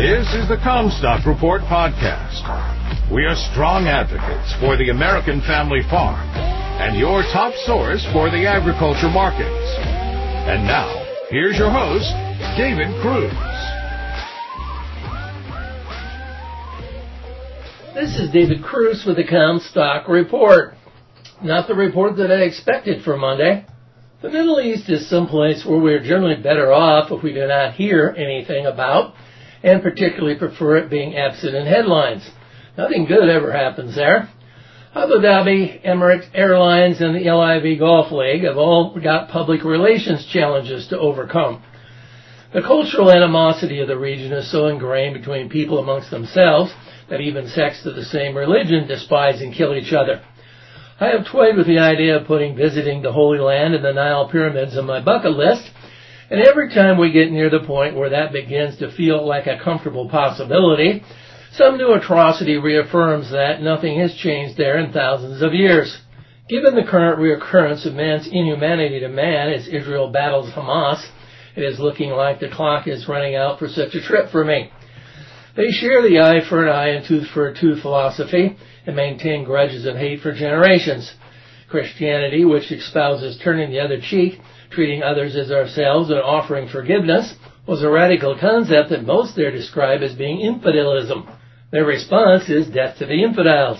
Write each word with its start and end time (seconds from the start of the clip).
This 0.00 0.32
is 0.32 0.48
the 0.48 0.56
Commstock 0.56 1.26
Report 1.26 1.60
podcast. 1.68 2.40
We 3.12 3.26
are 3.26 3.36
strong 3.52 3.84
advocates 3.84 4.48
for 4.58 4.78
the 4.78 4.88
American 4.88 5.42
family 5.42 5.82
farm 5.90 6.26
and 6.80 6.98
your 6.98 7.20
top 7.36 7.52
source 7.66 8.02
for 8.10 8.30
the 8.30 8.48
agriculture 8.48 9.10
markets. 9.10 9.76
And 10.48 10.64
now, 10.64 10.88
here's 11.28 11.58
your 11.58 11.68
host, 11.68 12.08
David 12.56 12.88
Kruse. 13.04 13.28
This 17.92 18.16
is 18.16 18.32
David 18.32 18.64
Kruse 18.64 19.04
with 19.06 19.16
the 19.16 19.28
Commstock 19.28 20.08
Report. 20.08 20.76
Not 21.44 21.68
the 21.68 21.74
report 21.74 22.16
that 22.16 22.32
I 22.32 22.44
expected 22.44 23.04
for 23.04 23.18
Monday. 23.18 23.66
The 24.22 24.30
Middle 24.30 24.62
East 24.62 24.88
is 24.88 25.10
someplace 25.10 25.66
where 25.66 25.78
we're 25.78 26.02
generally 26.02 26.40
better 26.40 26.72
off 26.72 27.12
if 27.12 27.22
we 27.22 27.34
do 27.34 27.46
not 27.46 27.74
hear 27.74 28.14
anything 28.16 28.64
about, 28.64 29.12
and 29.62 29.82
particularly 29.82 30.38
prefer 30.38 30.76
it 30.78 30.90
being 30.90 31.16
absent 31.16 31.54
in 31.54 31.66
headlines. 31.66 32.28
Nothing 32.76 33.06
good 33.06 33.28
ever 33.28 33.52
happens 33.52 33.94
there. 33.94 34.28
Abu 34.94 35.14
Dhabi, 35.14 35.84
Emirates 35.86 36.28
Airlines, 36.34 37.00
and 37.00 37.14
the 37.14 37.30
LIV 37.30 37.78
Golf 37.78 38.10
League 38.10 38.42
have 38.42 38.56
all 38.56 38.98
got 38.98 39.28
public 39.28 39.62
relations 39.62 40.26
challenges 40.26 40.88
to 40.88 40.98
overcome. 40.98 41.62
The 42.52 42.62
cultural 42.62 43.12
animosity 43.12 43.78
of 43.78 43.86
the 43.86 43.98
region 43.98 44.32
is 44.32 44.50
so 44.50 44.66
ingrained 44.66 45.14
between 45.14 45.48
people 45.48 45.78
amongst 45.78 46.10
themselves 46.10 46.72
that 47.08 47.20
even 47.20 47.46
sects 47.48 47.86
of 47.86 47.94
the 47.94 48.04
same 48.04 48.36
religion 48.36 48.88
despise 48.88 49.40
and 49.40 49.54
kill 49.54 49.74
each 49.76 49.92
other. 49.92 50.22
I 50.98 51.10
have 51.10 51.26
toyed 51.26 51.56
with 51.56 51.68
the 51.68 51.78
idea 51.78 52.16
of 52.16 52.26
putting 52.26 52.56
visiting 52.56 53.02
the 53.02 53.12
Holy 53.12 53.38
Land 53.38 53.74
and 53.74 53.84
the 53.84 53.92
Nile 53.92 54.28
pyramids 54.28 54.76
on 54.76 54.86
my 54.86 55.00
bucket 55.00 55.32
list, 55.32 55.70
and 56.30 56.40
every 56.40 56.72
time 56.72 56.96
we 56.96 57.10
get 57.10 57.32
near 57.32 57.50
the 57.50 57.66
point 57.66 57.96
where 57.96 58.10
that 58.10 58.32
begins 58.32 58.78
to 58.78 58.92
feel 58.92 59.26
like 59.26 59.48
a 59.48 59.58
comfortable 59.62 60.08
possibility, 60.08 61.02
some 61.52 61.76
new 61.76 61.92
atrocity 61.92 62.56
reaffirms 62.56 63.30
that 63.32 63.60
nothing 63.60 63.98
has 63.98 64.14
changed 64.14 64.56
there 64.56 64.78
in 64.78 64.92
thousands 64.92 65.42
of 65.42 65.52
years. 65.52 66.00
Given 66.48 66.76
the 66.76 66.88
current 66.88 67.18
reoccurrence 67.18 67.84
of 67.84 67.94
man's 67.94 68.28
inhumanity 68.28 69.00
to 69.00 69.08
man 69.08 69.50
as 69.50 69.66
Israel 69.66 70.10
battles 70.10 70.50
Hamas, 70.50 71.04
it 71.56 71.64
is 71.64 71.80
looking 71.80 72.10
like 72.10 72.38
the 72.38 72.48
clock 72.48 72.86
is 72.86 73.08
running 73.08 73.34
out 73.34 73.58
for 73.58 73.68
such 73.68 73.94
a 73.96 74.00
trip 74.00 74.30
for 74.30 74.44
me. 74.44 74.70
They 75.56 75.72
share 75.72 76.00
the 76.02 76.20
eye 76.20 76.48
for 76.48 76.62
an 76.62 76.72
eye 76.72 76.90
and 76.90 77.06
tooth 77.06 77.28
for 77.34 77.48
a 77.48 77.60
tooth 77.60 77.82
philosophy 77.82 78.56
and 78.86 78.94
maintain 78.94 79.44
grudges 79.44 79.84
of 79.84 79.96
hate 79.96 80.20
for 80.20 80.32
generations. 80.32 81.12
Christianity, 81.68 82.44
which 82.44 82.70
espouses 82.70 83.38
turning 83.42 83.70
the 83.70 83.80
other 83.80 84.00
cheek, 84.00 84.40
treating 84.70 85.02
others 85.02 85.36
as 85.36 85.50
ourselves, 85.50 86.10
and 86.10 86.20
offering 86.20 86.68
forgiveness, 86.68 87.34
was 87.66 87.82
a 87.82 87.90
radical 87.90 88.36
concept 88.38 88.90
that 88.90 89.04
most 89.04 89.36
there 89.36 89.50
describe 89.50 90.02
as 90.02 90.14
being 90.14 90.38
infidelism. 90.38 91.36
Their 91.70 91.84
response 91.84 92.48
is 92.48 92.68
death 92.68 92.98
to 92.98 93.06
the 93.06 93.22
infidels. 93.22 93.78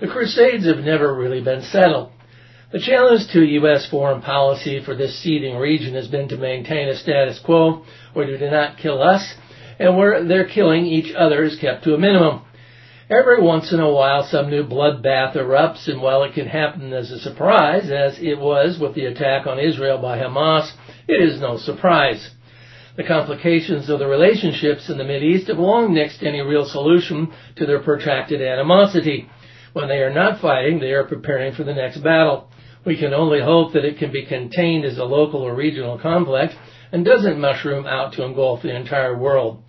The 0.00 0.06
Crusades 0.06 0.66
have 0.66 0.84
never 0.84 1.14
really 1.14 1.42
been 1.42 1.62
settled. 1.62 2.10
The 2.72 2.80
challenge 2.80 3.28
to 3.32 3.44
U.S. 3.44 3.88
foreign 3.88 4.20
policy 4.20 4.82
for 4.84 4.94
this 4.94 5.22
seething 5.22 5.56
region 5.56 5.94
has 5.94 6.08
been 6.08 6.28
to 6.28 6.36
maintain 6.36 6.88
a 6.88 6.96
status 6.96 7.38
quo 7.38 7.84
where 8.12 8.26
they 8.26 8.36
do 8.36 8.50
not 8.50 8.76
kill 8.78 9.02
us 9.02 9.34
and 9.78 9.96
where 9.96 10.24
their 10.24 10.46
killing 10.46 10.84
each 10.84 11.14
other 11.14 11.44
is 11.44 11.58
kept 11.58 11.84
to 11.84 11.94
a 11.94 11.98
minimum. 11.98 12.42
Every 13.08 13.40
once 13.40 13.72
in 13.72 13.78
a 13.78 13.92
while 13.92 14.24
some 14.24 14.50
new 14.50 14.64
bloodbath 14.64 15.36
erupts 15.36 15.86
and 15.86 16.02
while 16.02 16.24
it 16.24 16.34
can 16.34 16.48
happen 16.48 16.92
as 16.92 17.12
a 17.12 17.20
surprise, 17.20 17.88
as 17.88 18.18
it 18.18 18.36
was 18.36 18.80
with 18.80 18.96
the 18.96 19.04
attack 19.04 19.46
on 19.46 19.60
Israel 19.60 19.98
by 19.98 20.18
Hamas, 20.18 20.72
it 21.06 21.22
is 21.22 21.40
no 21.40 21.56
surprise. 21.56 22.32
The 22.96 23.04
complications 23.04 23.88
of 23.88 24.00
the 24.00 24.08
relationships 24.08 24.90
in 24.90 24.98
the 24.98 25.22
East 25.22 25.46
have 25.46 25.58
long 25.58 25.94
nixed 25.94 26.24
any 26.24 26.40
real 26.40 26.64
solution 26.64 27.32
to 27.54 27.64
their 27.64 27.78
protracted 27.78 28.42
animosity. 28.42 29.30
When 29.72 29.86
they 29.86 29.98
are 29.98 30.12
not 30.12 30.40
fighting, 30.40 30.80
they 30.80 30.90
are 30.90 31.04
preparing 31.04 31.54
for 31.54 31.62
the 31.62 31.74
next 31.74 31.98
battle. 31.98 32.50
We 32.84 32.96
can 32.96 33.14
only 33.14 33.40
hope 33.40 33.74
that 33.74 33.84
it 33.84 33.98
can 33.98 34.10
be 34.10 34.26
contained 34.26 34.84
as 34.84 34.98
a 34.98 35.04
local 35.04 35.42
or 35.42 35.54
regional 35.54 35.96
conflict 35.96 36.54
and 36.90 37.04
doesn't 37.04 37.38
mushroom 37.38 37.86
out 37.86 38.14
to 38.14 38.24
engulf 38.24 38.62
the 38.62 38.74
entire 38.74 39.16
world. 39.16 39.62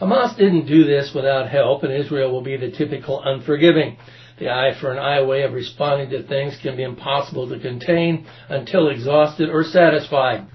Hamas 0.00 0.34
didn't 0.36 0.66
do 0.66 0.84
this 0.84 1.12
without 1.14 1.50
help, 1.50 1.82
and 1.82 1.92
Israel 1.92 2.32
will 2.32 2.42
be 2.42 2.56
the 2.56 2.70
typical 2.70 3.22
unforgiving. 3.22 3.98
The 4.38 4.48
eye 4.48 4.72
for 4.80 4.90
an 4.90 4.98
eye 4.98 5.20
way 5.22 5.42
of 5.42 5.52
responding 5.52 6.08
to 6.10 6.22
things 6.22 6.56
can 6.62 6.74
be 6.74 6.82
impossible 6.82 7.50
to 7.50 7.60
contain 7.60 8.26
until 8.48 8.88
exhausted 8.88 9.50
or 9.50 9.62
satisfied. 9.62 10.46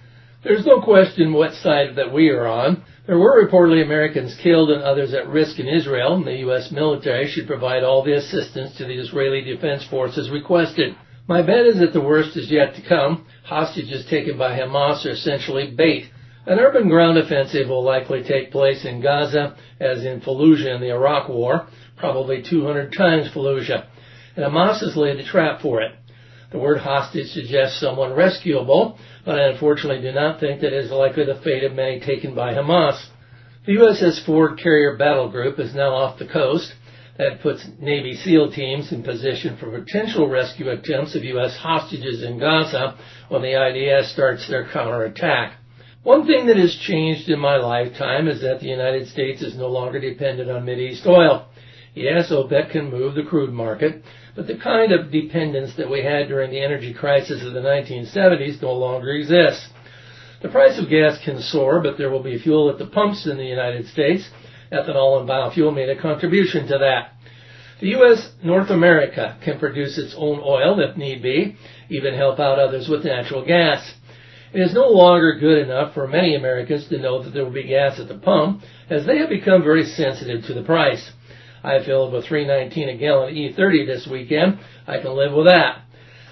There's 0.44 0.66
no 0.66 0.82
question 0.82 1.32
what 1.32 1.54
side 1.54 1.96
that 1.96 2.12
we 2.12 2.30
are 2.30 2.48
on. 2.48 2.84
There 3.06 3.20
were 3.20 3.48
reportedly 3.48 3.84
Americans 3.84 4.36
killed 4.42 4.72
and 4.72 4.82
others 4.82 5.14
at 5.14 5.28
risk 5.28 5.60
in 5.60 5.68
Israel, 5.68 6.16
and 6.16 6.26
the 6.26 6.38
U.S. 6.38 6.72
military 6.72 7.28
should 7.28 7.46
provide 7.46 7.84
all 7.84 8.04
the 8.04 8.18
assistance 8.18 8.76
to 8.78 8.86
the 8.86 8.98
Israeli 8.98 9.42
Defense 9.42 9.86
Forces 9.86 10.32
requested. 10.32 10.96
My 11.28 11.44
bet 11.44 11.68
is 11.68 11.80
that 11.80 11.94
the 11.94 12.02
worst 12.02 12.36
is 12.36 12.50
yet 12.50 12.76
to 12.76 12.82
come. 12.82 13.28
Hostages 13.44 14.08
taken 14.10 14.40
by 14.40 14.58
Hamas 14.58 15.06
are 15.06 15.12
essentially 15.12 15.70
bait. 15.70 16.10
An 16.48 16.60
urban 16.60 16.90
ground 16.90 17.18
offensive 17.18 17.70
will 17.70 17.84
likely 17.84 18.22
take 18.22 18.52
place 18.52 18.86
in 18.86 19.02
Gaza, 19.02 19.56
as 19.80 20.06
in 20.06 20.22
Fallujah 20.22 20.76
in 20.76 20.82
the 20.82 20.92
Iraq 20.92 21.28
War, 21.28 21.68
probably 21.98 22.44
200 22.48 22.94
times 22.94 23.32
Fallujah. 23.34 23.88
And 24.36 24.46
Hamas 24.46 24.82
has 24.82 24.96
laid 24.96 25.18
the 25.18 25.24
trap 25.24 25.62
for 25.62 25.82
it. 25.82 25.94
The 26.52 26.60
word 26.60 26.78
hostage 26.78 27.32
suggests 27.32 27.80
someone 27.80 28.14
rescuable, 28.14 29.00
but 29.26 29.40
I 29.40 29.48
unfortunately 29.48 30.04
do 30.04 30.12
not 30.12 30.40
think 30.40 30.62
that 30.62 30.72
is 30.72 30.92
likely 30.92 31.26
the 31.26 31.42
fate 31.44 31.64
of 31.64 31.74
many 31.74 32.00
taken 32.00 32.36
by 32.36 32.54
Hamas. 32.54 33.04
The 33.66 33.78
USS 33.78 34.24
Ford 34.24 34.60
Carrier 34.62 34.98
Battle 34.98 35.30
Group 35.32 35.58
is 35.58 35.74
now 35.74 35.96
off 35.96 36.20
the 36.20 36.28
coast. 36.28 36.72
That 37.18 37.42
puts 37.42 37.66
Navy 37.80 38.14
SEAL 38.14 38.52
teams 38.52 38.92
in 38.92 39.02
position 39.02 39.58
for 39.58 39.72
potential 39.72 40.30
rescue 40.30 40.70
attempts 40.70 41.16
of 41.16 41.24
U.S. 41.24 41.58
hostages 41.58 42.22
in 42.22 42.38
Gaza 42.38 42.98
when 43.30 43.42
the 43.42 43.54
IDF 43.54 44.12
starts 44.12 44.48
their 44.48 44.68
counterattack. 44.72 45.54
One 46.06 46.28
thing 46.28 46.46
that 46.46 46.58
has 46.58 46.76
changed 46.76 47.30
in 47.30 47.40
my 47.40 47.56
lifetime 47.56 48.28
is 48.28 48.42
that 48.42 48.60
the 48.60 48.68
United 48.68 49.08
States 49.08 49.42
is 49.42 49.58
no 49.58 49.70
longer 49.70 50.00
dependent 50.00 50.52
on 50.52 50.64
Mideast 50.64 51.04
oil. 51.08 51.48
Yes, 51.96 52.32
OPEC 52.32 52.74
can 52.74 52.92
move 52.92 53.16
the 53.16 53.24
crude 53.24 53.52
market, 53.52 54.04
but 54.36 54.46
the 54.46 54.60
kind 54.60 54.92
of 54.92 55.12
dependence 55.12 55.74
that 55.78 55.90
we 55.90 56.04
had 56.04 56.28
during 56.28 56.52
the 56.52 56.64
energy 56.64 56.94
crisis 56.94 57.44
of 57.44 57.54
the 57.54 57.60
1970s 57.60 58.62
no 58.62 58.74
longer 58.74 59.14
exists. 59.14 59.68
The 60.44 60.50
price 60.50 60.78
of 60.78 60.92
gas 60.92 61.18
can 61.26 61.42
soar, 61.42 61.82
but 61.82 61.98
there 61.98 62.12
will 62.12 62.22
be 62.22 62.38
fuel 62.38 62.70
at 62.70 62.78
the 62.78 62.86
pumps 62.86 63.26
in 63.26 63.38
the 63.38 63.44
United 63.44 63.88
States. 63.88 64.30
Ethanol 64.72 65.22
and 65.22 65.28
biofuel 65.28 65.74
made 65.74 65.90
a 65.90 66.00
contribution 66.00 66.68
to 66.68 66.78
that. 66.78 67.14
The 67.82 67.88
U.S. 67.98 68.30
North 68.44 68.70
America 68.70 69.40
can 69.44 69.58
produce 69.58 69.98
its 69.98 70.14
own 70.16 70.40
oil 70.40 70.80
if 70.80 70.98
need 70.98 71.24
be, 71.24 71.58
even 71.90 72.14
help 72.14 72.40
out 72.40 72.60
others 72.60 72.88
with 72.88 73.06
natural 73.06 73.44
gas. 73.44 73.92
It 74.56 74.62
is 74.62 74.74
no 74.74 74.88
longer 74.88 75.34
good 75.38 75.58
enough 75.58 75.94
for 75.94 76.08
many 76.08 76.34
Americans 76.34 76.88
to 76.88 76.98
know 76.98 77.22
that 77.22 77.34
there 77.34 77.44
will 77.44 77.52
be 77.52 77.68
gas 77.68 78.00
at 78.00 78.08
the 78.08 78.18
pump, 78.18 78.62
as 78.90 79.06
they 79.06 79.18
have 79.18 79.28
become 79.28 79.62
very 79.62 79.84
sensitive 79.84 80.46
to 80.46 80.54
the 80.54 80.64
price. 80.64 81.12
I 81.62 81.84
filled 81.84 82.14
with 82.14 82.24
319 82.24 82.88
a 82.88 82.96
gallon 82.96 83.36
E30 83.36 83.86
this 83.86 84.08
weekend. 84.08 84.60
I 84.88 85.02
can 85.02 85.12
live 85.12 85.34
with 85.34 85.48
that. 85.48 85.82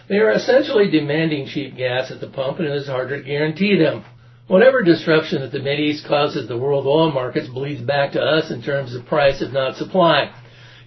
They 0.07 0.19
are 0.19 0.31
essentially 0.31 0.89
demanding 0.89 1.47
cheap 1.47 1.75
gas 1.75 2.11
at 2.11 2.21
the 2.21 2.29
pump 2.29 2.59
and 2.59 2.69
it 2.69 2.75
is 2.77 2.87
harder 2.87 3.17
to 3.17 3.27
guarantee 3.27 3.77
them. 3.77 4.05
Whatever 4.47 4.83
disruption 4.83 5.41
that 5.41 5.51
the 5.51 5.59
Mideast 5.59 6.07
causes 6.07 6.47
the 6.47 6.55
world 6.55 6.87
oil 6.87 7.11
markets 7.11 7.49
bleeds 7.49 7.81
back 7.81 8.13
to 8.13 8.21
us 8.21 8.49
in 8.51 8.63
terms 8.63 8.95
of 8.95 9.05
price 9.05 9.41
if 9.41 9.51
not 9.51 9.75
supply. 9.75 10.33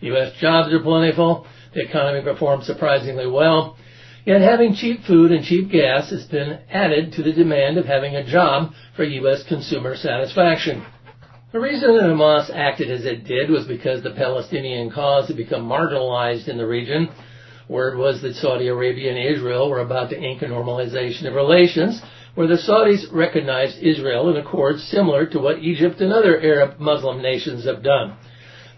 U.S. 0.00 0.32
jobs 0.40 0.72
are 0.72 0.80
plentiful. 0.80 1.46
The 1.74 1.82
economy 1.82 2.22
performs 2.22 2.64
surprisingly 2.64 3.26
well. 3.26 3.76
Yet 4.26 4.40
having 4.40 4.74
cheap 4.74 5.04
food 5.04 5.30
and 5.30 5.44
cheap 5.44 5.70
gas 5.70 6.10
has 6.10 6.24
been 6.24 6.58
added 6.68 7.12
to 7.12 7.22
the 7.22 7.32
demand 7.32 7.78
of 7.78 7.86
having 7.86 8.16
a 8.16 8.26
job 8.26 8.72
for 8.96 9.04
U.S. 9.04 9.44
consumer 9.44 9.94
satisfaction. 9.94 10.84
The 11.52 11.60
reason 11.60 11.94
that 11.94 12.02
Hamas 12.02 12.50
acted 12.52 12.90
as 12.90 13.04
it 13.04 13.22
did 13.22 13.50
was 13.50 13.66
because 13.66 14.02
the 14.02 14.10
Palestinian 14.10 14.90
cause 14.90 15.28
had 15.28 15.36
become 15.36 15.68
marginalized 15.68 16.48
in 16.48 16.58
the 16.58 16.66
region. 16.66 17.08
Word 17.68 17.96
was 17.96 18.20
that 18.22 18.34
Saudi 18.34 18.66
Arabia 18.66 19.10
and 19.14 19.36
Israel 19.36 19.70
were 19.70 19.78
about 19.78 20.10
to 20.10 20.20
ink 20.20 20.42
a 20.42 20.46
normalization 20.46 21.28
of 21.28 21.34
relations, 21.34 22.02
where 22.34 22.48
the 22.48 22.54
Saudis 22.54 23.06
recognized 23.12 23.78
Israel 23.78 24.28
in 24.28 24.38
accords 24.38 24.82
similar 24.88 25.26
to 25.26 25.38
what 25.38 25.60
Egypt 25.60 26.00
and 26.00 26.12
other 26.12 26.40
Arab 26.40 26.80
Muslim 26.80 27.22
nations 27.22 27.64
have 27.64 27.84
done. 27.84 28.16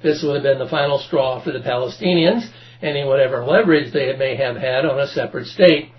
This 0.03 0.23
would 0.23 0.35
have 0.35 0.43
been 0.43 0.59
the 0.59 0.69
final 0.69 0.99
straw 0.99 1.43
for 1.43 1.53
the 1.53 1.61
Palestinians, 1.61 2.47
ending 2.83 3.07
whatever 3.07 3.45
leverage 3.45 3.93
they 3.93 4.15
may 4.17 4.37
have 4.37 4.57
had 4.57 4.85
on 4.85 5.01
a 5.01 5.07
separate 5.07 5.47
state. 5.47 5.91